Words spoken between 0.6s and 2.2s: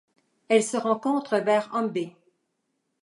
se rencontre vers Humbe.